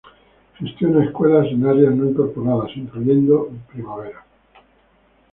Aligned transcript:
Gestiona 0.57 1.05
escuelas 1.05 1.45
en 1.51 1.63
áreas 1.63 1.93
no 1.93 2.05
incorporadas, 2.09 2.75
incluyendo 2.75 3.51
Spring. 3.69 3.85